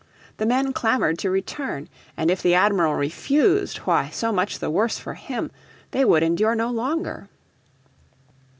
The 0.37 0.47
men 0.47 0.73
clamoured 0.73 1.19
to 1.19 1.29
return. 1.29 1.87
And 2.17 2.31
if 2.31 2.41
the 2.41 2.55
Admiral 2.55 2.95
refused, 2.95 3.77
why, 3.85 4.09
so 4.09 4.31
much 4.31 4.57
the 4.57 4.71
worse 4.71 4.97
for 4.97 5.13
him. 5.13 5.51
They 5.91 6.03
would 6.05 6.23
endure 6.23 6.55
no 6.55 6.71
longer. 6.71 7.29